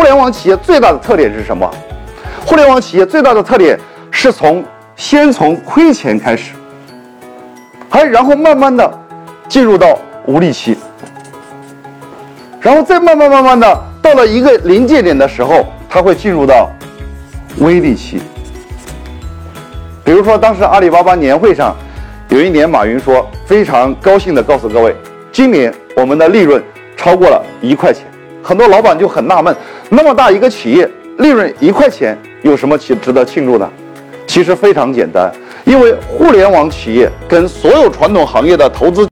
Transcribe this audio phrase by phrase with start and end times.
[0.00, 1.70] 互联网企业最大的特点是什么？
[2.46, 3.78] 互联网企业最大的特点
[4.10, 4.64] 是从
[4.96, 6.52] 先从亏钱开始，
[7.86, 8.90] 还然后慢慢的
[9.46, 10.74] 进入到无利期，
[12.62, 16.70] 然后再慢慢慢慢的到了一个临界点的时候，它会进入到
[17.58, 18.22] 微利期。
[20.02, 21.76] 比如说，当时阿里巴巴年会上，
[22.30, 24.96] 有一年马云说非常高兴的告诉各位，
[25.30, 26.64] 今年我们的利润
[26.96, 28.06] 超过了一块钱。
[28.42, 29.54] 很多老板就很纳闷，
[29.92, 33.68] 那么大一个企业，利润一块钱，有什么值值得庆祝呢？
[34.24, 35.28] 其实非常简单，
[35.64, 39.04] 因为互联网企业跟所有传统行业的投资